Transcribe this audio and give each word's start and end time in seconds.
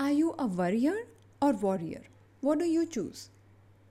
Are 0.00 0.12
you 0.12 0.36
a 0.38 0.46
worrier 0.46 0.94
or 1.42 1.52
warrior? 1.54 2.02
What 2.40 2.60
do 2.60 2.64
you 2.64 2.86
choose? 2.86 3.30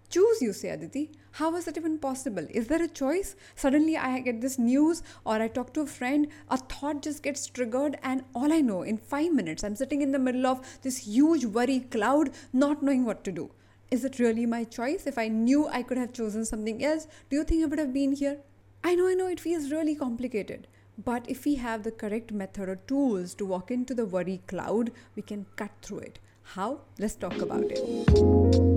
Choose, 0.10 0.42
you 0.42 0.54
say, 0.54 0.70
Aditi. 0.70 1.12
How 1.32 1.54
is 1.58 1.66
that 1.66 1.76
even 1.76 2.00
possible? 2.00 2.48
Is 2.50 2.68
there 2.68 2.82
a 2.82 2.88
choice? 2.88 3.36
Suddenly 3.56 3.98
I 3.98 4.22
get 4.22 4.40
this 4.40 4.58
news, 4.58 5.04
or 5.26 5.34
I 5.42 5.50
talk 5.50 5.74
to 5.74 5.82
a 5.82 5.86
friend, 5.86 6.28
a 6.50 6.56
thought 6.56 7.02
just 7.02 7.24
gets 7.24 7.46
triggered, 7.48 7.98
and 8.04 8.24
all 8.34 8.54
I 8.54 8.62
know, 8.62 8.84
in 8.84 8.98
five 8.98 9.34
minutes, 9.34 9.66
I'm 9.66 9.76
sitting 9.76 10.02
in 10.02 10.14
the 10.14 10.18
middle 10.18 10.48
of 10.48 10.80
this 10.82 11.00
huge 11.00 11.44
worry 11.44 11.82
cloud, 11.82 12.30
not 12.54 12.82
knowing 12.82 13.04
what 13.04 13.26
to 13.26 13.34
do. 13.34 13.52
Is 13.92 14.06
it 14.06 14.18
really 14.18 14.46
my 14.46 14.64
choice? 14.64 15.08
If 15.08 15.18
I 15.18 15.28
knew 15.28 15.68
I 15.68 15.84
could 15.84 15.98
have 15.98 16.14
chosen 16.14 16.46
something 16.46 16.86
else, 16.86 17.06
do 17.30 17.36
you 17.36 17.44
think 17.44 17.64
I 17.64 17.66
would 17.66 17.80
have 17.80 17.94
been 17.94 18.14
here? 18.14 18.38
I 18.82 18.96
know, 18.96 19.10
I 19.10 19.14
know, 19.14 19.28
it 19.28 19.42
feels 19.42 19.72
really 19.72 19.94
complicated. 19.96 20.68
But 21.04 21.30
if 21.30 21.46
we 21.46 21.56
have 21.56 21.84
the 21.84 21.92
correct 21.92 22.32
method 22.32 22.70
or 22.70 22.76
tools 22.76 23.36
to 23.36 23.46
walk 23.46 23.70
into 23.70 23.94
the 23.94 24.06
worry 24.06 24.42
cloud, 24.48 24.92
we 25.16 25.22
can 25.22 25.46
cut 25.56 25.72
through 25.82 26.00
it. 26.00 26.20
How? 26.42 26.82
Let's 26.98 27.16
talk 27.16 27.40
about 27.40 27.66
it. 27.66 28.77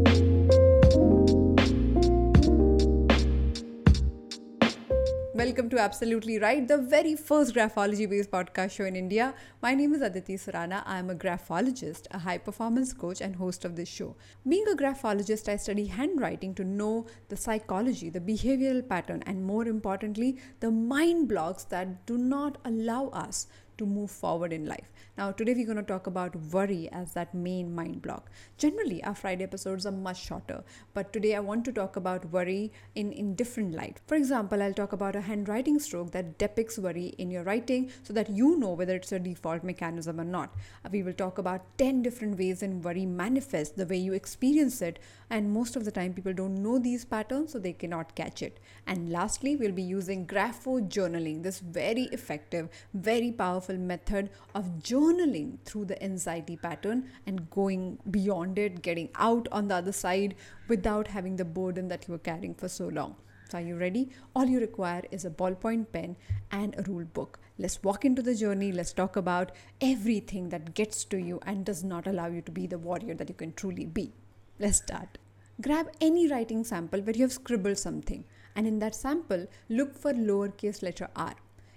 Welcome 5.41 5.71
to 5.71 5.79
Absolutely 5.79 6.39
Right, 6.39 6.69
the 6.69 6.77
very 6.77 7.17
first 7.17 7.55
graphology 7.55 8.07
based 8.07 8.30
podcast 8.30 8.73
show 8.73 8.85
in 8.85 8.95
India. 8.95 9.33
My 9.63 9.75
name 9.75 9.95
is 9.95 10.03
Aditi 10.03 10.35
Surana. 10.35 10.83
I 10.85 10.99
am 10.99 11.09
a 11.09 11.15
graphologist, 11.15 12.09
a 12.11 12.19
high 12.19 12.37
performance 12.37 12.93
coach, 12.93 13.23
and 13.23 13.35
host 13.37 13.65
of 13.65 13.75
this 13.75 13.89
show. 13.89 14.16
Being 14.47 14.66
a 14.71 14.77
graphologist, 14.77 15.49
I 15.49 15.57
study 15.57 15.87
handwriting 15.87 16.55
to 16.57 16.63
know 16.63 17.07
the 17.30 17.39
psychology, 17.39 18.11
the 18.11 18.21
behavioral 18.21 18.87
pattern, 18.87 19.23
and 19.25 19.43
more 19.43 19.66
importantly, 19.66 20.37
the 20.61 20.71
mind 20.71 21.29
blocks 21.29 21.65
that 21.77 22.05
do 22.05 22.19
not 22.19 22.59
allow 22.66 23.07
us 23.09 23.47
to 23.80 23.87
move 23.87 24.11
forward 24.11 24.52
in 24.52 24.66
life. 24.66 24.93
Now, 25.19 25.33
today 25.33 25.55
we're 25.55 25.66
going 25.66 25.84
to 25.84 25.91
talk 25.95 26.07
about 26.07 26.37
worry 26.52 26.88
as 26.93 27.12
that 27.15 27.34
main 27.34 27.75
mind 27.75 28.02
block. 28.02 28.30
Generally, 28.59 29.02
our 29.05 29.15
Friday 29.15 29.45
episodes 29.45 29.87
are 29.87 29.93
much 29.93 30.23
shorter, 30.25 30.62
but 30.95 31.12
today 31.12 31.35
I 31.35 31.41
want 31.41 31.65
to 31.65 31.73
talk 31.73 31.96
about 31.96 32.30
worry 32.30 32.73
in, 32.95 33.13
in 33.13 33.35
different 33.35 33.74
light. 33.74 34.01
For 34.07 34.15
example, 34.15 34.63
I'll 34.63 34.74
talk 34.74 34.93
about 34.93 35.16
a 35.16 35.21
handwriting 35.21 35.79
stroke 35.79 36.13
that 36.13 36.38
depicts 36.38 36.79
worry 36.79 37.15
in 37.19 37.30
your 37.30 37.43
writing 37.43 37.91
so 38.02 38.13
that 38.13 38.30
you 38.30 38.59
know 38.59 38.73
whether 38.73 38.96
it's 38.96 39.13
a 39.13 39.19
default 39.19 39.65
mechanism 39.65 40.21
or 40.21 40.24
not. 40.24 40.54
We 40.91 41.02
will 41.02 41.15
talk 41.15 41.38
about 41.38 41.66
10 41.79 42.02
different 42.02 42.38
ways 42.38 42.63
in 42.63 42.82
worry 42.82 43.07
manifests, 43.07 43.74
the 43.76 43.87
way 43.87 43.97
you 43.97 44.13
experience 44.13 44.82
it, 44.82 44.99
and 45.30 45.52
most 45.52 45.76
of 45.76 45.85
the 45.85 45.91
time 45.91 46.13
people 46.13 46.32
don't 46.32 46.63
know 46.63 46.79
these 46.79 47.04
patterns 47.04 47.52
so 47.52 47.59
they 47.59 47.73
cannot 47.73 48.15
catch 48.15 48.43
it. 48.43 48.60
And 48.87 49.10
lastly, 49.10 49.57
we'll 49.57 49.73
be 49.73 49.82
using 49.82 50.26
grapho 50.26 50.88
journaling, 50.88 51.43
this 51.43 51.60
very 51.60 52.04
effective, 52.13 52.69
very 52.93 53.32
powerful 53.32 53.70
method 53.79 54.30
of 54.54 54.65
journaling 54.80 55.59
through 55.65 55.87
the 55.87 56.02
anxiety 56.02 56.57
pattern 56.57 57.09
and 57.26 57.51
going 57.51 57.99
beyond 58.10 58.59
it, 58.59 58.82
getting 58.82 59.09
out 59.16 59.49
on 59.52 59.68
the 59.68 59.74
other 59.74 59.93
side 59.93 60.35
without 60.68 61.09
having 61.09 61.37
the 61.37 61.45
burden 61.45 61.88
that 61.88 62.07
you 62.07 62.13
were 62.13 62.18
carrying 62.18 62.54
for 62.54 62.68
so 62.68 62.88
long. 62.88 63.16
So, 63.51 63.59
are 63.59 63.63
you 63.63 63.76
ready? 63.76 64.10
All 64.37 64.44
you 64.44 64.60
require 64.60 65.03
is 65.10 65.25
a 65.25 65.31
ballpoint 65.31 65.87
pen 65.93 66.16
and 66.53 66.75
a 66.78 66.82
rule 66.82 67.04
book. 67.04 67.41
Let's 67.59 67.82
walk 67.82 68.04
into 68.04 68.22
the 68.22 68.34
journey. 68.34 68.71
Let's 68.71 68.93
talk 68.93 69.16
about 69.16 69.50
everything 69.81 70.50
that 70.50 70.75
gets 70.75 71.04
to 71.06 71.19
you 71.19 71.41
and 71.44 71.65
does 71.65 71.82
not 71.82 72.06
allow 72.06 72.28
you 72.28 72.43
to 72.43 72.53
be 72.53 72.69
the 72.69 72.78
warrior 72.78 73.15
that 73.15 73.28
you 73.28 73.34
can 73.34 73.53
truly 73.54 73.87
be. 73.87 74.12
Let's 74.60 74.76
start. 74.76 75.19
Grab 75.60 75.91
any 76.00 76.28
writing 76.28 76.62
sample 76.65 77.03
where 77.03 77.15
you 77.15 77.22
have 77.22 77.32
scribbled 77.32 77.76
something, 77.76 78.25
and 78.54 78.66
in 78.66 78.78
that 78.78 78.94
sample, 78.94 79.47
look 79.69 79.98
for 79.98 80.12
lowercase 80.12 80.81
letter 80.82 81.09
r. 81.16 81.34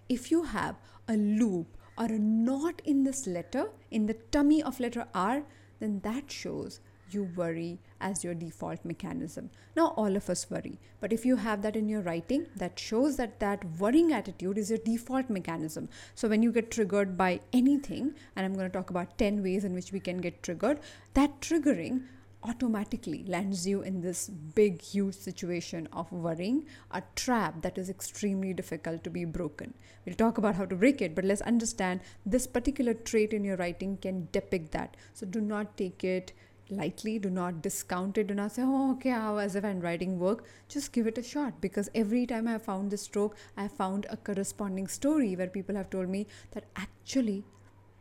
If 0.08 0.30
you 0.30 0.44
have 0.44 0.76
a 1.08 1.18
loop 1.18 1.76
or 1.98 2.06
a 2.06 2.20
knot 2.20 2.82
in 2.86 3.04
this 3.04 3.28
letter, 3.28 3.70
in 3.92 4.06
the 4.06 4.16
tummy 4.32 4.62
of 4.64 4.80
letter 4.80 5.08
R, 5.14 5.44
then 5.80 6.00
that 6.04 6.32
shows 6.32 6.80
you 7.14 7.30
worry 7.36 7.80
as 8.02 8.24
your 8.24 8.34
default 8.34 8.84
mechanism. 8.84 9.50
Now, 9.76 9.94
all 9.98 10.16
of 10.16 10.30
us 10.30 10.50
worry, 10.50 10.80
but 11.00 11.14
if 11.14 11.26
you 11.26 11.36
have 11.36 11.62
that 11.62 11.76
in 11.76 11.88
your 11.88 12.02
writing, 12.02 12.48
that 12.56 12.80
shows 12.80 13.18
that 13.18 13.40
that 13.40 13.64
worrying 13.80 14.14
attitude 14.14 14.58
is 14.58 14.70
your 14.70 14.80
default 14.80 15.30
mechanism. 15.30 15.90
So, 16.16 16.28
when 16.28 16.42
you 16.44 16.52
get 16.52 16.72
triggered 16.72 17.18
by 17.18 17.42
anything, 17.52 18.16
and 18.36 18.46
I'm 18.46 18.54
going 18.54 18.70
to 18.70 18.74
talk 18.74 18.90
about 18.90 19.18
10 19.18 19.44
ways 19.44 19.64
in 19.64 19.74
which 19.74 19.92
we 19.92 20.00
can 20.00 20.18
get 20.18 20.42
triggered, 20.44 20.80
that 21.14 21.40
triggering 21.42 22.04
automatically 22.44 23.24
lands 23.28 23.66
you 23.68 23.82
in 23.82 24.02
this 24.02 24.28
big, 24.28 24.82
huge 24.82 25.16
situation 25.16 25.88
of 25.94 26.12
worrying, 26.12 26.66
a 26.92 27.02
trap 27.16 27.62
that 27.62 27.78
is 27.78 27.90
extremely 27.90 28.54
difficult 28.54 29.04
to 29.04 29.10
be 29.10 29.26
broken. 29.26 29.74
We'll 30.06 30.16
talk 30.16 30.38
about 30.38 30.56
how 30.56 30.66
to 30.66 30.76
break 30.76 31.02
it, 31.02 31.16
but 31.16 31.26
let's 31.26 31.42
understand 31.42 32.02
this 32.26 32.48
particular 32.48 32.94
trait 32.94 33.34
in 33.34 33.44
your 33.44 33.58
writing 33.58 33.98
can 33.98 34.28
depict 34.32 34.72
that. 34.72 34.98
So 35.14 35.26
do 35.26 35.42
not 35.42 35.78
take 35.78 36.04
it 36.04 36.34
lightly, 36.70 37.20
do 37.20 37.30
not 37.30 37.62
discount 37.62 38.18
it, 38.18 38.28
do 38.28 38.34
not 38.34 38.52
say, 38.52 38.64
oh, 38.66 38.92
okay, 38.94 39.12
as 39.12 39.56
if 39.56 39.64
I'm 39.64 39.80
writing 39.80 40.20
work. 40.20 40.46
Just 40.68 40.92
give 40.92 41.08
it 41.08 41.18
a 41.18 41.24
shot 41.24 41.62
because 41.62 41.90
every 41.94 42.26
time 42.26 42.48
I 42.48 42.58
found 42.58 42.92
this 42.92 43.04
stroke, 43.04 43.38
I 43.56 43.68
found 43.68 44.06
a 44.10 44.18
corresponding 44.18 44.88
story 44.88 45.36
where 45.36 45.48
people 45.48 45.76
have 45.76 45.90
told 45.90 46.10
me 46.10 46.28
that 46.52 46.66
actually 46.76 47.44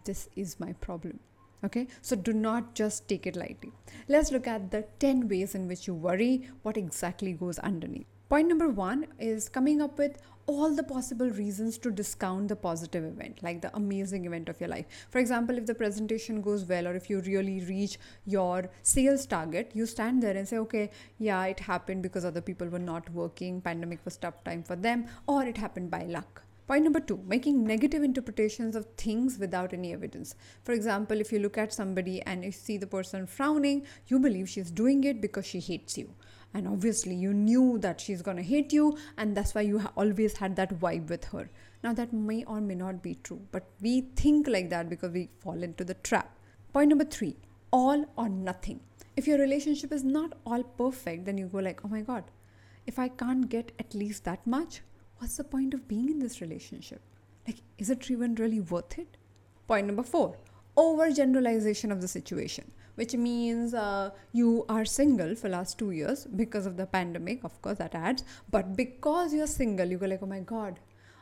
this 0.05 0.29
is 0.35 0.59
my 0.59 0.73
problem 0.75 1.21
okay? 1.65 1.87
So 2.01 2.17
do 2.17 2.33
not 2.33 2.75
just 2.75 3.09
take 3.09 3.27
it 3.27 3.37
lightly. 3.37 3.73
Let's 4.09 4.33
look 4.33 4.47
at 4.47 4.71
the 4.71 4.85
10 4.99 5.29
ways 5.29 5.55
in 5.55 5.69
which 5.69 5.87
you 5.87 5.95
worry 5.95 6.49
what 6.63 6.77
exactly 6.77 7.33
goes 7.33 7.59
underneath. 7.59 8.07
Point 8.29 8.49
number 8.49 8.69
1 8.69 9.07
is 9.19 9.49
coming 9.49 9.83
up 9.83 9.99
with 9.99 10.17
all 10.47 10.75
the 10.75 10.83
possible 10.83 11.31
reasons 11.31 11.79
to 11.79 11.91
discount 11.91 12.49
the 12.49 12.57
positive 12.57 13.05
event 13.05 13.43
like 13.43 13.61
the 13.61 13.75
amazing 13.77 14.25
event 14.25 14.49
of 14.49 14.61
your 14.61 14.69
life. 14.69 14.87
For 15.11 15.19
example 15.19 15.57
if 15.57 15.67
the 15.67 15.75
presentation 15.75 16.41
goes 16.43 16.65
well 16.65 16.89
or 16.89 16.97
if 16.97 17.09
you 17.09 17.21
really 17.21 17.65
reach 17.65 17.99
your 18.25 18.71
sales 18.83 19.27
target 19.27 19.71
you 19.75 19.87
stand 19.87 20.23
there 20.23 20.37
and 20.37 20.49
say 20.49 20.59
okay 20.59 20.91
yeah 21.19 21.45
it 21.45 21.61
happened 21.61 22.03
because 22.03 22.25
other 22.25 22.41
people 22.41 22.69
were 22.69 22.79
not 22.79 23.09
working 23.11 23.61
pandemic 23.61 24.01
was 24.05 24.17
tough 24.17 24.43
time 24.43 24.63
for 24.63 24.77
them 24.77 25.07
or 25.27 25.45
it 25.45 25.57
happened 25.57 25.91
by 25.91 26.03
luck 26.05 26.43
Point 26.67 26.85
number 26.85 27.01
two, 27.01 27.21
making 27.27 27.65
negative 27.65 28.03
interpretations 28.03 28.77
of 28.77 28.87
things 28.97 29.39
without 29.39 29.73
any 29.73 29.93
evidence. 29.93 30.35
For 30.63 30.73
example, 30.73 31.21
if 31.21 31.33
you 31.33 31.41
look 31.41 31.59
at 31.59 31.73
somebody 31.73 32.23
and 32.23 32.45
you 32.45 32.53
see 32.53 32.77
the 32.79 32.87
person 32.87 33.27
frowning, 33.27 33.85
you 34.07 34.21
believe 34.21 34.49
she's 34.49 34.71
doing 34.71 35.03
it 35.05 35.21
because 35.21 35.45
she 35.45 35.59
hates 35.59 35.99
you. 35.99 36.15
And 36.55 36.69
obviously, 36.69 37.15
you 37.15 37.33
knew 37.33 37.79
that 37.79 38.01
she's 38.01 38.23
to 38.23 38.43
hate 38.43 38.73
you, 38.73 38.97
and 39.17 39.37
that's 39.37 39.55
why 39.55 39.63
you 39.63 39.79
ha- 39.81 39.93
always 39.97 40.37
had 40.37 40.55
that 40.57 40.79
vibe 40.79 41.09
with 41.09 41.25
her. 41.27 41.51
Now, 41.83 41.95
that 41.95 42.13
may 42.13 42.45
or 42.45 42.61
may 42.61 42.75
not 42.75 43.03
be 43.03 43.17
true, 43.17 43.41
but 43.51 43.65
we 43.81 44.03
think 44.15 44.47
like 44.47 44.71
that 44.71 44.89
because 44.89 45.13
we 45.13 45.31
fall 45.41 45.63
into 45.63 45.83
the 45.83 45.95
trap. 45.95 46.39
Point 46.73 46.91
number 46.91 47.05
three, 47.05 47.37
all 47.73 48.05
or 48.17 48.29
nothing. 48.29 48.81
If 49.17 49.27
your 49.27 49.39
relationship 49.39 49.93
is 49.93 50.05
not 50.05 50.35
all 50.47 50.63
perfect, 50.63 51.25
then 51.25 51.39
you 51.39 51.47
go 51.47 51.59
like, 51.59 51.85
oh 51.85 51.89
my 51.89 52.03
god, 52.03 52.25
if 52.87 52.99
I 52.99 53.09
can't 53.09 53.49
get 53.49 53.73
at 53.79 53.95
least 53.95 54.25
that 54.25 54.47
much, 54.47 54.83
what's 55.23 55.37
the 55.37 55.45
point 55.45 55.73
of 55.73 55.87
being 55.87 56.09
in 56.09 56.19
this 56.19 56.41
relationship? 56.41 57.01
Like, 57.47 57.59
is 57.79 57.91
it 57.91 58.11
even 58.11 58.35
really 58.35 58.59
worth 58.59 58.99
it? 58.99 59.17
Point 59.69 59.87
number 59.87 60.03
four 60.03 60.37
overgeneralization 60.77 61.93
of 61.93 62.01
the 62.01 62.09
situation 62.09 62.65
which 62.95 63.13
means 63.15 63.75
uh, 63.75 64.11
you 64.33 64.65
are 64.71 64.87
single 64.87 65.35
for 65.35 65.51
last 65.51 65.79
two 65.79 65.91
years 65.91 66.25
because 66.25 66.65
of 66.65 66.79
the 66.79 66.87
pandemic 66.87 67.45
of 67.45 67.61
course 67.61 67.77
that 67.77 67.95
adds 67.95 68.25
but 68.51 68.75
because 68.75 69.35
you're 69.35 69.47
single 69.47 69.87
you 69.87 69.99
go 69.99 70.07
like 70.07 70.23
oh 70.23 70.27
my 70.27 70.41
god 70.41 70.81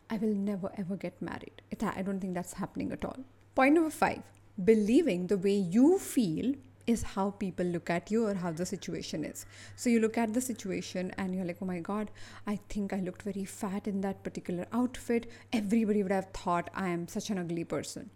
i 0.09 0.17
will 0.19 0.37
never 0.51 0.71
ever 0.79 0.95
get 0.95 1.21
married 1.21 1.63
it, 1.73 1.83
i 1.83 2.01
don't 2.01 2.21
think 2.21 2.33
that's 2.33 2.53
happening 2.53 2.93
at 2.93 3.05
all 3.05 3.17
point 3.57 3.75
number 3.75 3.91
five 3.91 4.23
believing 4.65 5.27
the 5.27 5.37
way 5.37 5.57
you 5.79 5.99
feel 5.99 6.55
is 6.87 7.03
how 7.03 7.31
people 7.31 7.67
look 7.67 7.91
at 7.91 8.11
you 8.11 8.27
or 8.27 8.35
how 8.35 8.53
the 8.53 8.67
situation 8.67 9.25
is. 9.25 9.47
So 9.77 9.91
you 9.91 10.01
look 10.01 10.19
at 10.19 10.35
the 10.35 10.41
situation 10.41 11.13
and 11.19 11.35
you're 11.35 11.45
like, 11.45 11.59
oh 11.63 11.67
my 11.67 11.81
God, 11.81 12.11
I 12.47 12.59
think 12.69 12.93
I 12.93 13.01
looked 13.01 13.23
very 13.23 13.45
fat 13.45 13.87
in 13.87 14.01
that 14.01 14.23
particular 14.23 14.67
outfit. 14.73 15.31
Everybody 15.53 16.03
would 16.03 16.13
have 16.13 16.31
thought 16.33 16.71
I 16.75 16.89
am 16.89 17.09
such 17.09 17.31
an 17.31 17.39
ugly 17.39 17.65
person. 17.65 18.11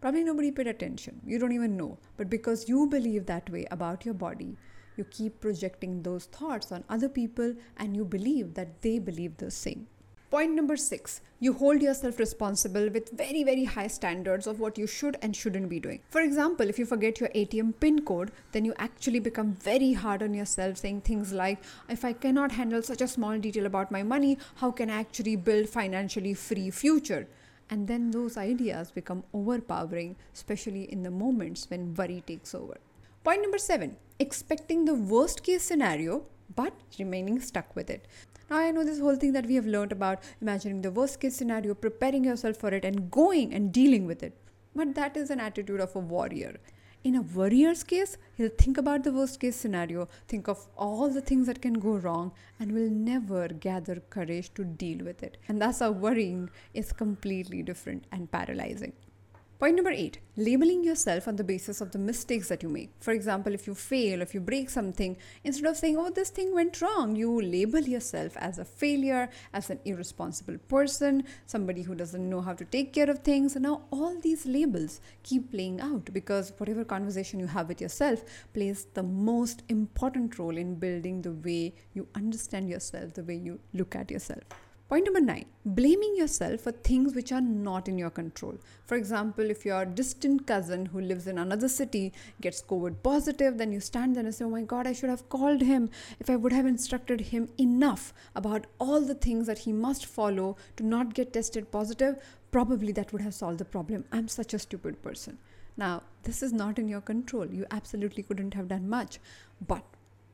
Probably 0.00 0.24
nobody 0.24 0.50
paid 0.50 0.66
attention. 0.66 1.20
You 1.26 1.38
don't 1.38 1.52
even 1.52 1.76
know. 1.76 1.98
But 2.16 2.30
because 2.30 2.68
you 2.68 2.86
believe 2.86 3.26
that 3.26 3.50
way 3.50 3.66
about 3.70 4.04
your 4.04 4.14
body, 4.14 4.56
you 4.96 5.04
keep 5.04 5.40
projecting 5.40 6.02
those 6.02 6.24
thoughts 6.26 6.72
on 6.72 6.84
other 6.88 7.08
people 7.08 7.54
and 7.76 7.96
you 7.96 8.04
believe 8.04 8.54
that 8.54 8.82
they 8.82 8.98
believe 8.98 9.36
the 9.36 9.50
same. 9.50 9.86
Point 10.30 10.54
number 10.54 10.76
six, 10.76 11.22
you 11.40 11.52
hold 11.52 11.82
yourself 11.82 12.20
responsible 12.20 12.88
with 12.88 13.10
very, 13.10 13.42
very 13.42 13.64
high 13.64 13.88
standards 13.88 14.46
of 14.46 14.60
what 14.60 14.78
you 14.78 14.86
should 14.86 15.18
and 15.22 15.34
shouldn't 15.34 15.68
be 15.68 15.80
doing. 15.80 16.02
For 16.08 16.20
example, 16.20 16.68
if 16.68 16.78
you 16.78 16.86
forget 16.86 17.18
your 17.18 17.30
ATM 17.30 17.74
PIN 17.80 18.04
code, 18.04 18.30
then 18.52 18.64
you 18.64 18.72
actually 18.78 19.18
become 19.18 19.54
very 19.54 19.92
hard 19.92 20.22
on 20.22 20.32
yourself, 20.32 20.76
saying 20.76 21.00
things 21.00 21.32
like, 21.32 21.58
if 21.88 22.04
I 22.04 22.12
cannot 22.12 22.52
handle 22.52 22.80
such 22.80 23.00
a 23.00 23.08
small 23.08 23.38
detail 23.38 23.66
about 23.66 23.90
my 23.90 24.04
money, 24.04 24.38
how 24.54 24.70
can 24.70 24.88
I 24.88 25.00
actually 25.00 25.34
build 25.34 25.68
financially 25.68 26.34
free 26.34 26.70
future? 26.70 27.26
And 27.68 27.88
then 27.88 28.12
those 28.12 28.36
ideas 28.36 28.92
become 28.92 29.24
overpowering, 29.34 30.14
especially 30.32 30.84
in 30.92 31.02
the 31.02 31.10
moments 31.10 31.68
when 31.68 31.92
worry 31.94 32.22
takes 32.24 32.54
over. 32.54 32.78
Point 33.24 33.42
number 33.42 33.58
seven, 33.58 33.96
expecting 34.20 34.84
the 34.84 34.94
worst 34.94 35.42
case 35.42 35.64
scenario 35.64 36.22
but 36.56 36.72
remaining 36.98 37.40
stuck 37.40 37.74
with 37.76 37.90
it. 37.90 38.06
Now, 38.50 38.56
I 38.56 38.72
know 38.72 38.82
this 38.82 38.98
whole 38.98 39.14
thing 39.14 39.32
that 39.34 39.46
we 39.46 39.54
have 39.54 39.66
learned 39.66 39.92
about 39.92 40.24
imagining 40.40 40.82
the 40.82 40.90
worst 40.90 41.20
case 41.20 41.36
scenario, 41.36 41.72
preparing 41.72 42.24
yourself 42.24 42.56
for 42.56 42.74
it, 42.74 42.84
and 42.84 43.08
going 43.08 43.54
and 43.54 43.72
dealing 43.72 44.06
with 44.06 44.24
it. 44.24 44.36
But 44.74 44.96
that 44.96 45.16
is 45.16 45.30
an 45.30 45.38
attitude 45.38 45.78
of 45.78 45.94
a 45.94 46.00
warrior. 46.00 46.58
In 47.04 47.14
a 47.14 47.22
worrier's 47.22 47.84
case, 47.84 48.18
he'll 48.36 48.48
think 48.48 48.76
about 48.76 49.04
the 49.04 49.12
worst 49.12 49.38
case 49.38 49.54
scenario, 49.54 50.08
think 50.26 50.48
of 50.48 50.66
all 50.76 51.08
the 51.08 51.20
things 51.20 51.46
that 51.46 51.62
can 51.62 51.74
go 51.74 51.94
wrong, 51.96 52.32
and 52.58 52.72
will 52.72 52.90
never 52.90 53.46
gather 53.46 54.02
courage 54.10 54.52
to 54.54 54.64
deal 54.64 55.04
with 55.04 55.22
it. 55.22 55.36
And 55.46 55.62
that's 55.62 55.78
how 55.78 55.92
worrying 55.92 56.50
is 56.74 56.92
completely 56.92 57.62
different 57.62 58.04
and 58.10 58.32
paralyzing. 58.32 58.94
Point 59.60 59.76
number 59.76 59.90
eight 59.90 60.20
labeling 60.38 60.82
yourself 60.82 61.28
on 61.28 61.36
the 61.36 61.44
basis 61.44 61.82
of 61.82 61.90
the 61.92 61.98
mistakes 61.98 62.48
that 62.48 62.62
you 62.62 62.70
make. 62.70 62.92
For 62.98 63.10
example, 63.10 63.52
if 63.52 63.66
you 63.66 63.74
fail, 63.74 64.22
if 64.22 64.32
you 64.32 64.40
break 64.40 64.70
something, 64.70 65.18
instead 65.44 65.66
of 65.66 65.76
saying, 65.76 65.98
oh, 65.98 66.08
this 66.08 66.30
thing 66.30 66.54
went 66.54 66.80
wrong, 66.80 67.14
you 67.14 67.42
label 67.42 67.80
yourself 67.80 68.38
as 68.38 68.58
a 68.58 68.64
failure, 68.64 69.28
as 69.52 69.68
an 69.68 69.78
irresponsible 69.84 70.56
person, 70.66 71.24
somebody 71.44 71.82
who 71.82 71.94
doesn't 71.94 72.30
know 72.30 72.40
how 72.40 72.54
to 72.54 72.64
take 72.64 72.94
care 72.94 73.10
of 73.10 73.18
things. 73.18 73.54
And 73.54 73.64
now 73.64 73.82
all 73.90 74.18
these 74.18 74.46
labels 74.46 75.02
keep 75.24 75.50
playing 75.50 75.82
out 75.82 76.06
because 76.10 76.54
whatever 76.56 76.82
conversation 76.82 77.38
you 77.38 77.46
have 77.48 77.68
with 77.68 77.82
yourself 77.82 78.24
plays 78.54 78.86
the 78.94 79.02
most 79.02 79.62
important 79.68 80.38
role 80.38 80.56
in 80.56 80.76
building 80.76 81.20
the 81.20 81.32
way 81.32 81.74
you 81.92 82.08
understand 82.14 82.70
yourself, 82.70 83.12
the 83.12 83.24
way 83.24 83.36
you 83.36 83.60
look 83.74 83.94
at 83.94 84.10
yourself. 84.10 84.42
Point 84.90 85.04
number 85.04 85.20
nine 85.20 85.44
blaming 85.64 86.16
yourself 86.16 86.62
for 86.62 86.72
things 86.72 87.14
which 87.14 87.30
are 87.30 87.40
not 87.40 87.86
in 87.86 87.96
your 87.96 88.10
control. 88.10 88.56
For 88.86 88.96
example, 88.96 89.48
if 89.48 89.64
your 89.64 89.84
distant 89.84 90.48
cousin 90.48 90.86
who 90.86 91.00
lives 91.00 91.28
in 91.28 91.38
another 91.38 91.68
city 91.68 92.12
gets 92.40 92.60
COVID 92.60 92.96
positive, 93.04 93.56
then 93.56 93.70
you 93.70 93.78
stand 93.78 94.16
there 94.16 94.24
and 94.24 94.34
say, 94.34 94.44
Oh 94.44 94.50
my 94.50 94.62
God, 94.62 94.88
I 94.88 94.92
should 94.92 95.08
have 95.08 95.28
called 95.28 95.60
him. 95.60 95.90
If 96.18 96.28
I 96.28 96.34
would 96.34 96.52
have 96.52 96.66
instructed 96.66 97.20
him 97.20 97.48
enough 97.56 98.12
about 98.34 98.66
all 98.80 99.00
the 99.00 99.14
things 99.14 99.46
that 99.46 99.58
he 99.60 99.72
must 99.72 100.06
follow 100.06 100.56
to 100.76 100.84
not 100.84 101.14
get 101.14 101.34
tested 101.34 101.70
positive, 101.70 102.16
probably 102.50 102.90
that 102.90 103.12
would 103.12 103.22
have 103.22 103.34
solved 103.34 103.58
the 103.58 103.64
problem. 103.64 104.06
I'm 104.10 104.26
such 104.26 104.54
a 104.54 104.58
stupid 104.58 105.02
person. 105.02 105.38
Now, 105.76 106.02
this 106.24 106.42
is 106.42 106.52
not 106.52 106.80
in 106.80 106.88
your 106.88 107.00
control. 107.00 107.46
You 107.46 107.64
absolutely 107.70 108.24
couldn't 108.24 108.54
have 108.54 108.66
done 108.66 108.88
much. 108.88 109.20
But 109.64 109.84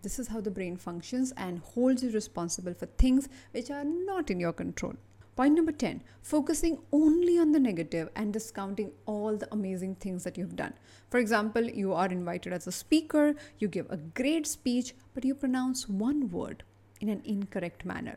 this 0.06 0.20
is 0.20 0.28
how 0.28 0.40
the 0.40 0.52
brain 0.52 0.76
functions 0.76 1.32
and 1.36 1.58
holds 1.58 2.04
you 2.04 2.10
responsible 2.12 2.72
for 2.72 2.86
things 2.86 3.28
which 3.50 3.72
are 3.72 3.82
not 3.82 4.30
in 4.30 4.38
your 4.38 4.52
control. 4.52 4.92
Point 5.34 5.56
number 5.56 5.72
10 5.72 6.00
focusing 6.22 6.78
only 6.92 7.40
on 7.40 7.50
the 7.50 7.58
negative 7.58 8.08
and 8.14 8.32
discounting 8.32 8.92
all 9.06 9.36
the 9.36 9.48
amazing 9.50 9.96
things 9.96 10.22
that 10.22 10.38
you've 10.38 10.54
done. 10.54 10.74
For 11.10 11.18
example, 11.18 11.64
you 11.64 11.92
are 11.92 12.06
invited 12.06 12.52
as 12.52 12.68
a 12.68 12.72
speaker, 12.72 13.34
you 13.58 13.66
give 13.66 13.90
a 13.90 13.96
great 13.96 14.46
speech, 14.46 14.94
but 15.12 15.24
you 15.24 15.34
pronounce 15.34 15.88
one 15.88 16.30
word 16.30 16.62
in 17.00 17.08
an 17.08 17.20
incorrect 17.24 17.84
manner. 17.84 18.16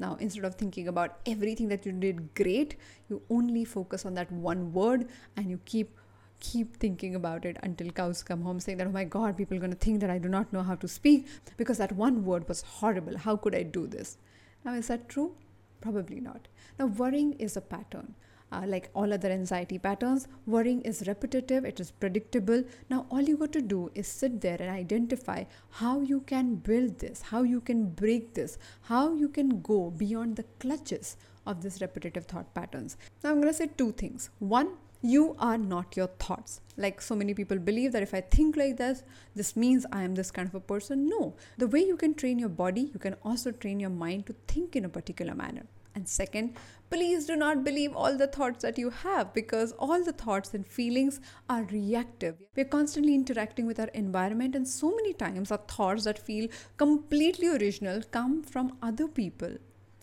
Now, 0.00 0.16
instead 0.18 0.44
of 0.44 0.56
thinking 0.56 0.88
about 0.88 1.20
everything 1.24 1.68
that 1.68 1.86
you 1.86 1.92
did 1.92 2.34
great, 2.34 2.74
you 3.08 3.22
only 3.30 3.64
focus 3.64 4.04
on 4.04 4.14
that 4.14 4.32
one 4.32 4.72
word 4.72 5.08
and 5.36 5.48
you 5.48 5.60
keep 5.64 5.96
keep 6.40 6.76
thinking 6.76 7.14
about 7.14 7.44
it 7.44 7.56
until 7.62 7.90
cows 7.90 8.22
come 8.22 8.42
home 8.42 8.60
saying 8.60 8.78
that 8.78 8.86
oh 8.86 8.92
my 8.92 9.04
god 9.04 9.36
people 9.36 9.56
are 9.56 9.60
going 9.60 9.72
to 9.72 9.84
think 9.86 10.00
that 10.00 10.10
i 10.10 10.18
do 10.18 10.28
not 10.28 10.52
know 10.52 10.62
how 10.62 10.74
to 10.74 10.88
speak 10.88 11.26
because 11.56 11.78
that 11.78 11.92
one 11.92 12.24
word 12.24 12.48
was 12.48 12.62
horrible 12.62 13.18
how 13.18 13.36
could 13.36 13.54
i 13.54 13.62
do 13.62 13.86
this 13.86 14.16
now 14.64 14.74
is 14.74 14.88
that 14.88 15.08
true 15.08 15.34
probably 15.80 16.20
not 16.20 16.48
now 16.78 16.86
worrying 16.86 17.32
is 17.34 17.56
a 17.56 17.60
pattern 17.60 18.14
uh, 18.50 18.62
like 18.66 18.88
all 18.94 19.12
other 19.12 19.30
anxiety 19.30 19.78
patterns, 19.78 20.26
worrying 20.46 20.80
is 20.82 21.04
repetitive, 21.06 21.64
it 21.64 21.80
is 21.80 21.90
predictable. 21.90 22.62
Now, 22.88 23.06
all 23.10 23.20
you 23.20 23.36
got 23.36 23.52
to 23.52 23.62
do 23.62 23.90
is 23.94 24.08
sit 24.08 24.40
there 24.40 24.56
and 24.60 24.70
identify 24.70 25.44
how 25.70 26.00
you 26.00 26.20
can 26.20 26.56
build 26.56 26.98
this, 26.98 27.22
how 27.22 27.42
you 27.42 27.60
can 27.60 27.90
break 27.90 28.34
this, 28.34 28.58
how 28.82 29.12
you 29.14 29.28
can 29.28 29.60
go 29.60 29.90
beyond 29.90 30.36
the 30.36 30.44
clutches 30.60 31.16
of 31.46 31.62
this 31.62 31.80
repetitive 31.80 32.26
thought 32.26 32.54
patterns. 32.54 32.96
Now, 33.22 33.30
I'm 33.30 33.40
going 33.40 33.48
to 33.48 33.54
say 33.54 33.70
two 33.76 33.92
things. 33.92 34.30
One, 34.38 34.72
you 35.00 35.36
are 35.38 35.58
not 35.58 35.96
your 35.96 36.08
thoughts. 36.18 36.60
Like 36.76 37.00
so 37.00 37.14
many 37.14 37.34
people 37.34 37.58
believe 37.58 37.92
that 37.92 38.02
if 38.02 38.14
I 38.14 38.20
think 38.20 38.56
like 38.56 38.76
this, 38.76 39.02
this 39.34 39.56
means 39.56 39.86
I 39.92 40.02
am 40.02 40.14
this 40.14 40.30
kind 40.30 40.48
of 40.48 40.54
a 40.54 40.60
person. 40.60 41.08
No. 41.08 41.36
The 41.56 41.68
way 41.68 41.80
you 41.80 41.96
can 41.96 42.14
train 42.14 42.38
your 42.38 42.48
body, 42.48 42.90
you 42.92 42.98
can 42.98 43.14
also 43.22 43.52
train 43.52 43.80
your 43.80 43.90
mind 43.90 44.26
to 44.26 44.34
think 44.46 44.76
in 44.76 44.84
a 44.84 44.88
particular 44.88 45.34
manner. 45.34 45.66
And 45.94 46.06
second, 46.06 46.56
please 46.90 47.26
do 47.26 47.34
not 47.34 47.64
believe 47.64 47.92
all 47.92 48.16
the 48.16 48.28
thoughts 48.28 48.62
that 48.62 48.78
you 48.78 48.90
have 48.90 49.34
because 49.34 49.72
all 49.72 50.04
the 50.04 50.12
thoughts 50.12 50.54
and 50.54 50.64
feelings 50.64 51.20
are 51.48 51.64
reactive. 51.64 52.36
We're 52.54 52.66
constantly 52.66 53.16
interacting 53.16 53.66
with 53.66 53.80
our 53.80 53.88
environment, 53.88 54.54
and 54.54 54.68
so 54.68 54.94
many 54.94 55.12
times 55.12 55.50
our 55.50 55.58
thoughts 55.58 56.04
that 56.04 56.18
feel 56.18 56.48
completely 56.76 57.48
original 57.48 58.02
come 58.12 58.44
from 58.44 58.76
other 58.80 59.08
people 59.08 59.56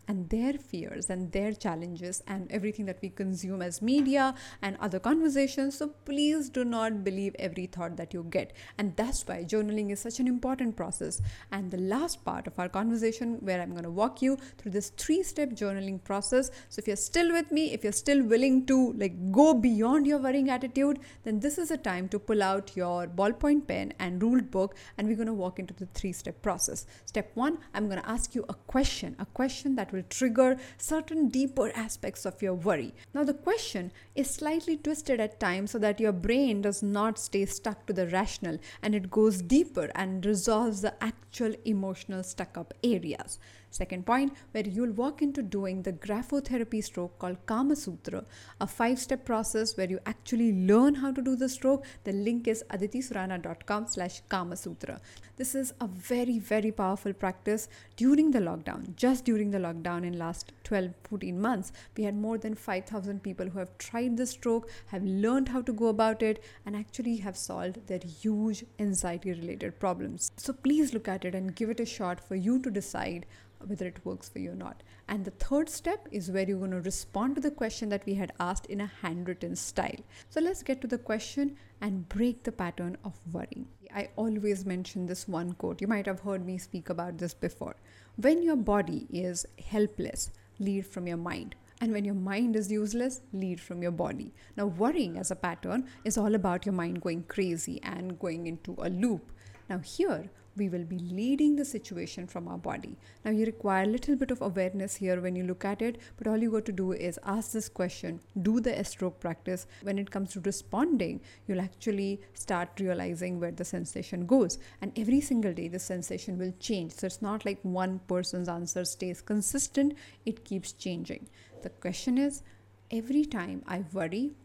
and 0.07 0.29
their 0.29 0.53
fears 0.53 1.09
and 1.09 1.31
their 1.31 1.53
challenges 1.53 2.23
and 2.27 2.51
everything 2.51 2.85
that 2.85 2.99
we 3.01 3.09
consume 3.09 3.61
as 3.61 3.81
media 3.81 4.33
and 4.61 4.77
other 4.79 4.99
conversations. 4.99 5.77
So 5.77 5.87
please 6.05 6.49
do 6.49 6.63
not 6.63 7.03
believe 7.03 7.35
every 7.39 7.65
thought 7.65 7.97
that 7.97 8.13
you 8.13 8.25
get. 8.29 8.53
And 8.77 8.95
that's 8.95 9.27
why 9.27 9.43
journaling 9.43 9.91
is 9.91 9.99
such 9.99 10.19
an 10.19 10.27
important 10.27 10.75
process. 10.75 11.21
And 11.51 11.71
the 11.71 11.77
last 11.77 12.23
part 12.23 12.47
of 12.47 12.57
our 12.59 12.69
conversation, 12.69 13.37
where 13.41 13.61
I'm 13.61 13.71
going 13.71 13.83
to 13.83 13.89
walk 13.89 14.21
you 14.21 14.37
through 14.57 14.71
this 14.71 14.89
three 14.89 15.23
step 15.23 15.51
journaling 15.51 16.03
process. 16.03 16.51
So 16.69 16.79
if 16.79 16.87
you're 16.87 16.95
still 16.95 17.31
with 17.31 17.51
me, 17.51 17.73
if 17.73 17.83
you're 17.83 17.93
still 17.93 18.23
willing 18.23 18.65
to 18.67 18.93
like 18.93 19.31
go 19.31 19.53
beyond 19.53 20.07
your 20.07 20.19
worrying 20.19 20.49
attitude, 20.49 20.99
then 21.23 21.39
this 21.39 21.57
is 21.57 21.71
a 21.71 21.77
time 21.77 22.07
to 22.09 22.19
pull 22.19 22.43
out 22.43 22.75
your 22.75 23.07
ballpoint 23.07 23.67
pen 23.67 23.93
and 23.99 24.21
ruled 24.21 24.51
book 24.51 24.75
and 24.97 25.07
we're 25.07 25.15
going 25.15 25.27
to 25.27 25.33
walk 25.33 25.59
into 25.59 25.73
the 25.73 25.85
three 25.87 26.11
step 26.11 26.41
process. 26.41 26.85
Step 27.05 27.31
one, 27.35 27.57
I'm 27.73 27.87
going 27.87 28.01
to 28.01 28.09
ask 28.09 28.35
you 28.35 28.45
a 28.49 28.53
question, 28.53 29.15
a 29.19 29.25
question 29.25 29.75
that 29.75 29.91
will 29.95 30.03
trigger 30.03 30.57
certain 30.77 31.29
deeper 31.29 31.71
aspects 31.73 32.25
of 32.25 32.41
your 32.41 32.53
worry. 32.53 32.93
Now, 33.13 33.23
the 33.23 33.33
question 33.33 33.91
is 34.13 34.29
slightly 34.29 34.77
twisted 34.77 35.19
at 35.19 35.39
times 35.39 35.71
so 35.71 35.79
that 35.79 35.99
your 35.99 36.11
brain 36.11 36.61
does 36.61 36.83
not 36.83 37.17
stay 37.17 37.45
stuck 37.45 37.85
to 37.85 37.93
the 37.93 38.07
rational 38.07 38.59
and 38.81 38.93
it 38.93 39.09
goes 39.09 39.41
deeper 39.41 39.89
and 39.95 40.25
resolves 40.25 40.81
the 40.81 41.01
actual 41.03 41.55
emotional 41.65 42.23
stuck 42.23 42.57
up 42.57 42.73
areas. 42.83 43.39
Second 43.75 44.05
point, 44.05 44.31
where 44.53 44.65
you'll 44.65 44.93
walk 44.93 45.21
into 45.21 45.41
doing 45.41 45.81
the 45.81 45.91
graphotherapy 45.91 46.81
stroke 46.81 47.19
called 47.19 47.45
Calm 47.45 47.75
Sutra, 47.75 48.23
a 48.61 48.65
five 48.65 48.97
step 48.97 49.25
process 49.25 49.75
where 49.75 49.89
you 49.89 49.99
actually 50.05 50.53
learn 50.53 50.95
how 50.95 51.11
to 51.11 51.21
do 51.21 51.35
the 51.35 51.49
stroke. 51.49 51.83
The 52.05 52.13
link 52.13 52.47
is 52.47 52.63
aditisurana.com 52.69 53.87
slash 53.87 54.21
Calm 54.29 54.55
Sutra. 54.55 55.01
This 55.35 55.55
is 55.55 55.73
a 55.81 55.87
very, 55.87 56.39
very 56.39 56.71
powerful 56.71 57.11
practice 57.11 57.67
during 57.97 58.31
the 58.31 58.39
lockdown. 58.39 58.95
Just 58.95 59.25
during 59.25 59.51
the 59.51 59.57
lockdown 59.57 60.05
in 60.05 60.17
last 60.17 60.53
12, 60.63 60.93
14 61.03 61.41
months, 61.41 61.73
we 61.97 62.05
had 62.05 62.15
more 62.15 62.37
than 62.37 62.55
5,000 62.55 63.21
people 63.21 63.47
who 63.49 63.59
have 63.59 63.77
tried 63.77 64.15
the 64.15 64.25
stroke, 64.25 64.69
have 64.85 65.03
learned 65.03 65.49
how 65.49 65.61
to 65.61 65.73
go 65.73 65.87
about 65.87 66.23
it, 66.23 66.41
and 66.65 66.77
actually 66.77 67.17
have 67.17 67.35
solved 67.35 67.85
their 67.87 67.99
huge 67.99 68.63
anxiety 68.79 69.31
related 69.31 69.77
problems. 69.81 70.31
So 70.37 70.53
please 70.53 70.93
look 70.93 71.09
at 71.09 71.25
it 71.25 71.35
and 71.35 71.53
give 71.53 71.69
it 71.69 71.81
a 71.81 71.85
shot 71.85 72.25
for 72.25 72.35
you 72.35 72.61
to 72.61 72.71
decide 72.71 73.25
whether 73.67 73.87
it 73.87 74.05
works 74.05 74.29
for 74.29 74.39
you 74.39 74.51
or 74.51 74.55
not. 74.55 74.83
And 75.07 75.25
the 75.25 75.31
third 75.31 75.69
step 75.69 76.07
is 76.11 76.31
where 76.31 76.47
you're 76.47 76.59
going 76.59 76.71
to 76.71 76.81
respond 76.81 77.35
to 77.35 77.41
the 77.41 77.51
question 77.51 77.89
that 77.89 78.05
we 78.05 78.15
had 78.15 78.33
asked 78.39 78.65
in 78.67 78.81
a 78.81 78.91
handwritten 79.01 79.55
style. 79.55 79.99
So 80.29 80.41
let's 80.41 80.63
get 80.63 80.81
to 80.81 80.87
the 80.87 80.97
question 80.97 81.57
and 81.81 82.09
break 82.09 82.43
the 82.43 82.51
pattern 82.51 82.97
of 83.03 83.13
worrying. 83.31 83.67
I 83.93 84.09
always 84.15 84.65
mention 84.65 85.05
this 85.05 85.27
one 85.27 85.53
quote. 85.53 85.81
You 85.81 85.87
might 85.87 86.05
have 86.05 86.19
heard 86.19 86.45
me 86.45 86.57
speak 86.57 86.89
about 86.89 87.17
this 87.17 87.33
before. 87.33 87.75
When 88.17 88.43
your 88.43 88.57
body 88.57 89.07
is 89.09 89.45
helpless, 89.69 90.31
lead 90.59 90.85
from 90.87 91.07
your 91.07 91.17
mind. 91.17 91.55
And 91.81 91.91
when 91.91 92.05
your 92.05 92.15
mind 92.15 92.55
is 92.55 92.71
useless, 92.71 93.21
lead 93.33 93.59
from 93.59 93.81
your 93.81 93.91
body. 93.91 94.33
Now, 94.55 94.67
worrying 94.67 95.17
as 95.17 95.31
a 95.31 95.35
pattern 95.35 95.87
is 96.05 96.17
all 96.17 96.33
about 96.33 96.65
your 96.65 96.73
mind 96.73 97.01
going 97.01 97.23
crazy 97.23 97.81
and 97.83 98.17
going 98.17 98.47
into 98.47 98.75
a 98.79 98.89
loop. 98.89 99.31
Now, 99.69 99.79
here, 99.79 100.29
we 100.57 100.69
will 100.69 100.85
be 100.85 100.99
leading 100.99 101.55
the 101.55 101.65
situation 101.65 102.27
from 102.27 102.47
our 102.47 102.57
body. 102.57 102.97
Now, 103.23 103.31
you 103.31 103.45
require 103.45 103.83
a 103.83 103.87
little 103.87 104.15
bit 104.15 104.31
of 104.31 104.41
awareness 104.41 104.95
here 104.95 105.19
when 105.19 105.35
you 105.35 105.43
look 105.43 105.65
at 105.65 105.81
it, 105.81 105.97
but 106.17 106.27
all 106.27 106.37
you 106.37 106.51
got 106.51 106.65
to 106.65 106.71
do 106.71 106.93
is 106.93 107.19
ask 107.23 107.51
this 107.51 107.67
question, 107.67 108.21
do 108.41 108.59
the 108.59 108.83
stroke 108.85 109.19
practice. 109.19 109.67
When 109.81 109.99
it 109.99 110.11
comes 110.11 110.31
to 110.31 110.39
responding, 110.41 111.21
you'll 111.47 111.61
actually 111.61 112.21
start 112.33 112.69
realizing 112.79 113.39
where 113.39 113.51
the 113.51 113.65
sensation 113.65 114.25
goes. 114.25 114.57
And 114.81 114.97
every 114.97 115.19
single 115.21 115.53
day, 115.53 115.67
the 115.67 115.79
sensation 115.79 116.37
will 116.37 116.53
change. 116.59 116.93
So, 116.93 117.07
it's 117.07 117.21
not 117.21 117.45
like 117.45 117.59
one 117.63 117.99
person's 118.07 118.47
answer 118.47 118.85
stays 118.85 119.21
consistent, 119.21 119.95
it 120.25 120.45
keeps 120.45 120.71
changing. 120.71 121.27
The 121.63 121.69
question 121.69 122.17
is, 122.17 122.43
every 122.91 123.25
time 123.25 123.63
I 123.67 123.83
worry, 123.91 124.35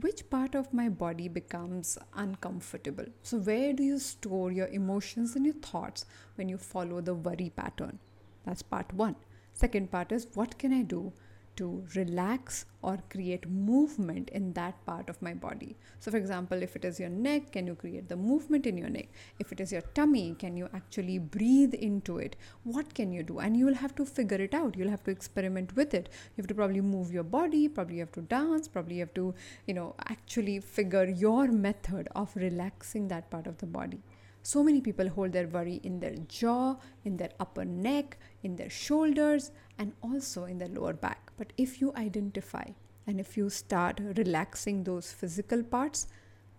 which 0.00 0.28
part 0.30 0.54
of 0.54 0.72
my 0.72 0.88
body 0.88 1.28
becomes 1.28 1.98
uncomfortable. 2.14 3.06
So, 3.22 3.38
where 3.38 3.72
do 3.72 3.82
you 3.82 3.98
store 3.98 4.50
your 4.50 4.68
emotions 4.68 5.36
and 5.36 5.44
your 5.44 5.54
thoughts 5.54 6.06
when 6.36 6.48
you 6.48 6.58
follow 6.58 7.00
the 7.00 7.14
worry 7.14 7.52
pattern? 7.54 7.98
That's 8.44 8.62
part 8.62 8.92
one. 8.94 9.16
Second 9.52 9.90
part 9.90 10.12
is 10.12 10.26
what 10.34 10.58
can 10.58 10.72
I 10.72 10.82
do 10.82 11.12
to 11.56 11.84
relax 11.94 12.66
or 12.82 12.98
create 13.10 13.48
movement 13.48 14.30
in 14.30 14.52
that 14.54 14.84
part 14.86 15.08
of 15.08 15.20
my 15.22 15.34
body. 15.34 15.76
So, 16.00 16.10
for 16.10 16.16
example, 16.16 16.62
if 16.62 16.74
it 16.76 16.84
is 16.84 16.98
your 16.98 17.08
neck, 17.08 17.52
can 17.52 17.66
you 17.66 17.74
create 17.74 18.08
the 18.08 18.16
movement 18.16 18.66
in 18.66 18.76
your 18.76 18.88
neck? 18.88 19.08
If 19.38 19.52
it 19.52 19.60
is 19.60 19.72
your 19.72 19.82
tummy, 19.94 20.34
can 20.38 20.56
you 20.56 20.68
actually 20.74 21.18
breathe 21.18 21.74
into 21.74 22.18
it? 22.18 22.36
What 22.64 22.94
can 22.94 23.12
you 23.12 23.22
do? 23.22 23.38
And 23.38 23.56
you 23.56 23.66
will 23.66 23.74
have 23.74 23.94
to 23.96 24.04
figure 24.04 24.40
it 24.40 24.54
out. 24.54 24.76
You'll 24.76 24.90
have 24.90 25.04
to 25.04 25.10
experiment 25.10 25.76
with 25.76 25.94
it. 25.94 26.08
You 26.36 26.42
have 26.42 26.48
to 26.48 26.54
probably 26.54 26.80
move 26.80 27.12
your 27.12 27.24
body, 27.24 27.68
probably 27.68 27.96
you 27.96 28.00
have 28.00 28.12
to 28.12 28.22
dance, 28.22 28.68
probably 28.68 28.96
you 28.96 29.00
have 29.00 29.14
to, 29.14 29.34
you 29.66 29.74
know, 29.74 29.94
actually 30.08 30.60
figure 30.60 31.04
your 31.04 31.48
method 31.48 32.08
of 32.16 32.34
relaxing 32.34 33.08
that 33.08 33.30
part 33.30 33.46
of 33.46 33.58
the 33.58 33.66
body. 33.66 34.02
So 34.44 34.64
many 34.64 34.80
people 34.80 35.08
hold 35.08 35.32
their 35.32 35.46
worry 35.46 35.80
in 35.84 36.00
their 36.00 36.16
jaw, 36.26 36.76
in 37.04 37.16
their 37.16 37.30
upper 37.38 37.64
neck, 37.64 38.18
in 38.42 38.56
their 38.56 38.70
shoulders, 38.70 39.52
and 39.78 39.92
also 40.02 40.44
in 40.44 40.58
the 40.58 40.68
lower 40.68 40.92
back. 40.92 41.32
But 41.36 41.52
if 41.56 41.80
you 41.80 41.92
identify 41.96 42.64
and 43.06 43.18
if 43.18 43.36
you 43.36 43.50
start 43.50 44.00
relaxing 44.16 44.84
those 44.84 45.12
physical 45.12 45.62
parts, 45.62 46.06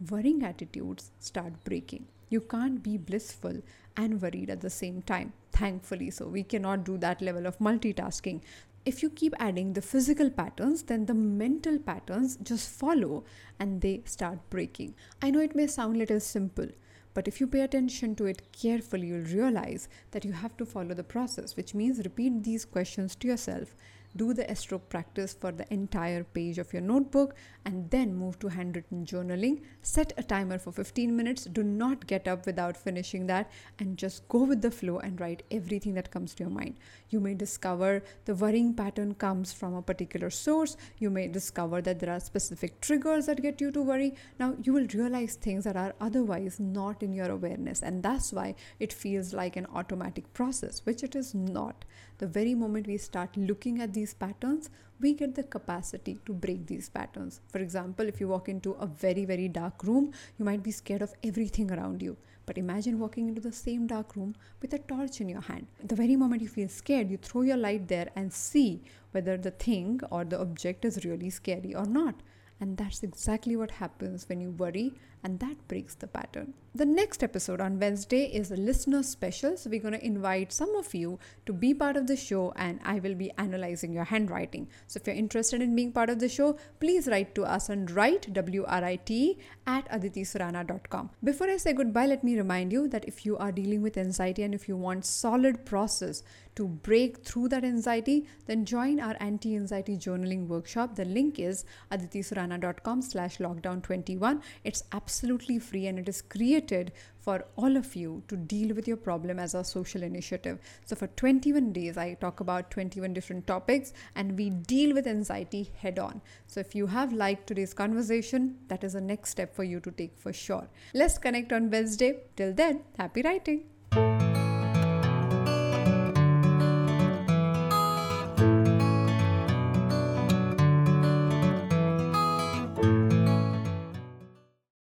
worrying 0.09 0.43
attitudes 0.43 1.11
start 1.19 1.53
breaking. 1.63 2.05
You 2.29 2.41
can't 2.41 2.81
be 2.81 2.97
blissful 2.97 3.61
and 3.95 4.21
worried 4.21 4.49
at 4.49 4.61
the 4.61 4.69
same 4.69 5.01
time. 5.03 5.33
Thankfully, 5.51 6.09
so 6.09 6.27
we 6.27 6.43
cannot 6.43 6.83
do 6.83 6.97
that 6.97 7.21
level 7.21 7.45
of 7.45 7.59
multitasking. 7.59 8.41
If 8.85 9.01
you 9.01 9.09
keep 9.09 9.33
adding 9.39 9.73
the 9.73 9.81
physical 9.81 10.29
patterns, 10.29 10.83
then 10.83 11.05
the 11.05 11.13
mental 11.13 11.77
patterns 11.77 12.37
just 12.43 12.69
follow 12.69 13.23
and 13.59 13.79
they 13.79 14.01
start 14.05 14.39
breaking. 14.49 14.95
I 15.21 15.29
know 15.31 15.39
it 15.39 15.55
may 15.55 15.67
sound 15.67 15.97
little 15.97 16.19
simple, 16.19 16.67
but 17.13 17.27
if 17.27 17.39
you 17.39 17.47
pay 17.47 17.61
attention 17.61 18.15
to 18.15 18.25
it 18.25 18.51
carefully, 18.51 19.07
you'll 19.07 19.25
realize 19.25 19.87
that 20.11 20.25
you 20.25 20.31
have 20.31 20.57
to 20.57 20.65
follow 20.65 20.93
the 20.93 21.03
process, 21.03 21.55
which 21.55 21.75
means 21.75 21.99
repeat 21.99 22.43
these 22.43 22.65
questions 22.65 23.15
to 23.15 23.27
yourself 23.27 23.75
do 24.15 24.33
the 24.33 24.53
stroke 24.55 24.89
practice 24.89 25.33
for 25.33 25.51
the 25.51 25.71
entire 25.73 26.23
page 26.23 26.57
of 26.57 26.71
your 26.73 26.81
notebook 26.81 27.35
and 27.65 27.89
then 27.89 28.15
move 28.15 28.37
to 28.39 28.47
handwritten 28.47 29.05
journaling. 29.05 29.61
Set 29.81 30.13
a 30.17 30.23
timer 30.23 30.57
for 30.57 30.71
15 30.71 31.15
minutes. 31.15 31.45
Do 31.45 31.63
not 31.63 32.05
get 32.07 32.27
up 32.27 32.45
without 32.45 32.77
finishing 32.77 33.27
that 33.27 33.49
and 33.79 33.97
just 33.97 34.27
go 34.27 34.43
with 34.43 34.61
the 34.61 34.71
flow 34.71 34.99
and 34.99 35.19
write 35.19 35.43
everything 35.51 35.93
that 35.95 36.11
comes 36.11 36.33
to 36.35 36.43
your 36.43 36.51
mind. 36.51 36.75
You 37.09 37.19
may 37.19 37.33
discover 37.33 38.03
the 38.25 38.35
worrying 38.35 38.73
pattern 38.73 39.15
comes 39.15 39.53
from 39.53 39.73
a 39.73 39.81
particular 39.81 40.29
source. 40.29 40.77
You 40.99 41.09
may 41.09 41.27
discover 41.27 41.81
that 41.81 41.99
there 41.99 42.13
are 42.13 42.19
specific 42.19 42.81
triggers 42.81 43.27
that 43.27 43.41
get 43.41 43.61
you 43.61 43.71
to 43.71 43.81
worry. 43.81 44.15
Now, 44.39 44.55
you 44.61 44.73
will 44.73 44.87
realize 44.93 45.35
things 45.35 45.63
that 45.63 45.77
are 45.77 45.93
otherwise 46.01 46.59
not 46.59 47.01
in 47.01 47.13
your 47.13 47.31
awareness, 47.31 47.81
and 47.81 48.03
that's 48.03 48.33
why 48.33 48.55
it 48.79 48.91
feels 48.91 49.33
like 49.33 49.55
an 49.55 49.67
automatic 49.73 50.33
process, 50.33 50.81
which 50.85 51.03
it 51.03 51.15
is 51.15 51.33
not. 51.33 51.85
The 52.17 52.27
very 52.27 52.55
moment 52.55 52.87
we 52.87 52.97
start 52.97 53.35
looking 53.35 53.81
at 53.81 53.93
these 53.93 54.02
these 54.03 54.13
patterns, 54.13 54.69
we 54.99 55.13
get 55.13 55.33
the 55.35 55.43
capacity 55.43 56.19
to 56.25 56.33
break 56.33 56.67
these 56.67 56.89
patterns. 56.89 57.39
For 57.51 57.59
example, 57.59 58.05
if 58.07 58.19
you 58.19 58.27
walk 58.27 58.49
into 58.49 58.71
a 58.73 58.85
very, 58.85 59.23
very 59.23 59.47
dark 59.47 59.83
room, 59.83 60.11
you 60.37 60.43
might 60.43 60.61
be 60.61 60.71
scared 60.71 61.01
of 61.01 61.13
everything 61.23 61.71
around 61.71 62.01
you. 62.01 62.17
But 62.45 62.57
imagine 62.57 62.99
walking 62.99 63.29
into 63.29 63.39
the 63.39 63.53
same 63.53 63.87
dark 63.87 64.17
room 64.17 64.35
with 64.61 64.73
a 64.73 64.79
torch 64.79 65.21
in 65.21 65.29
your 65.29 65.45
hand. 65.49 65.67
The 65.91 65.95
very 65.95 66.17
moment 66.17 66.41
you 66.41 66.49
feel 66.49 66.67
scared, 66.67 67.09
you 67.09 67.17
throw 67.17 67.43
your 67.43 67.61
light 67.65 67.87
there 67.87 68.09
and 68.17 68.33
see 68.33 68.83
whether 69.11 69.37
the 69.37 69.51
thing 69.51 70.01
or 70.11 70.25
the 70.25 70.41
object 70.41 70.83
is 70.83 71.05
really 71.05 71.29
scary 71.29 71.73
or 71.73 71.85
not. 71.85 72.15
And 72.59 72.75
that's 72.77 73.03
exactly 73.03 73.55
what 73.55 73.71
happens 73.71 74.27
when 74.27 74.41
you 74.41 74.51
worry, 74.51 74.93
and 75.23 75.39
that 75.39 75.67
breaks 75.67 75.95
the 75.95 76.07
pattern. 76.07 76.53
The 76.75 76.85
next 76.85 77.23
episode 77.23 77.61
on 77.61 77.79
Wednesday 77.79 78.23
is 78.23 78.49
a 78.49 78.55
listener 78.55 79.03
special. 79.03 79.55
So, 79.57 79.69
we're 79.69 79.79
going 79.79 79.93
to 79.93 80.03
invite 80.03 80.51
some 80.51 80.75
of 80.75 80.95
you 80.95 81.19
to 81.45 81.53
be 81.53 81.73
part 81.73 81.97
of 81.97 82.07
the 82.07 82.15
show, 82.15 82.51
and 82.55 82.79
I 82.83 82.99
will 82.99 83.13
be 83.13 83.31
analyzing 83.37 83.93
your 83.93 84.05
handwriting. 84.05 84.67
So, 84.87 84.97
if 84.99 85.05
you're 85.05 85.15
interested 85.15 85.61
in 85.61 85.75
being 85.75 85.91
part 85.91 86.09
of 86.09 86.19
the 86.19 86.29
show, 86.29 86.57
please 86.79 87.07
write 87.07 87.35
to 87.35 87.43
us 87.43 87.69
on 87.69 87.85
write, 87.87 88.33
W 88.33 88.65
R 88.67 88.83
I 88.83 88.95
T, 88.95 89.37
at 89.67 89.87
aditisurana.com. 89.89 91.11
Before 91.23 91.47
I 91.47 91.57
say 91.57 91.73
goodbye, 91.73 92.07
let 92.07 92.23
me 92.23 92.37
remind 92.37 92.71
you 92.71 92.87
that 92.87 93.05
if 93.05 93.23
you 93.23 93.37
are 93.37 93.51
dealing 93.51 93.83
with 93.83 93.97
anxiety 93.97 94.41
and 94.41 94.55
if 94.55 94.67
you 94.67 94.75
want 94.75 95.05
solid 95.05 95.65
process 95.65 96.23
to 96.55 96.67
break 96.67 97.23
through 97.23 97.49
that 97.49 97.63
anxiety, 97.63 98.27
then 98.45 98.65
join 98.65 98.99
our 98.99 99.15
anti-anxiety 99.19 99.97
journaling 99.97 100.47
workshop. 100.47 100.95
The 100.95 101.05
link 101.05 101.39
is 101.39 101.65
aditisurana.com 101.91 103.01
slash 103.01 103.37
lockdown21. 103.37 104.41
It's 104.63 104.83
absolutely 105.13 105.59
free 105.59 105.85
and 105.87 105.99
it 105.99 106.09
is 106.09 106.21
created 106.23 106.91
for 107.19 107.45
all 107.55 107.77
of 107.77 107.95
you 107.95 108.23
to 108.27 108.35
deal 108.35 108.73
with 108.75 108.87
your 108.87 108.97
problem 108.97 109.37
as 109.39 109.53
a 109.53 109.63
social 109.63 110.01
initiative. 110.01 110.57
So 110.85 110.95
for 110.95 111.07
21 111.07 111.71
days, 111.71 111.97
I 111.97 112.15
talk 112.15 112.39
about 112.39 112.71
21 112.71 113.13
different 113.13 113.45
topics 113.45 113.93
and 114.15 114.35
we 114.37 114.49
deal 114.49 114.93
with 114.95 115.05
anxiety 115.05 115.71
head 115.77 115.99
on. 115.99 116.21
So 116.47 116.59
if 116.61 116.73
you 116.73 116.87
have 116.87 117.13
liked 117.13 117.45
today's 117.45 117.75
conversation, 117.75 118.57
that 118.69 118.83
is 118.83 118.93
the 118.93 119.01
next 119.01 119.29
step 119.29 119.55
for 119.55 119.63
you 119.63 119.79
to 119.81 119.91
take 119.91 120.17
for 120.17 120.33
sure. 120.33 120.67
Let's 120.95 121.19
connect 121.19 121.53
on 121.53 121.69
Wednesday. 121.69 122.23
Till 122.35 122.53
then, 122.53 122.81
happy 122.97 123.21
writing. 123.21 123.72